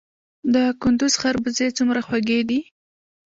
د 0.53 0.55
کندز 0.81 1.13
خربوزې 1.21 1.67
څومره 1.77 1.99
خوږې 2.07 2.39
دي؟ 2.49 2.59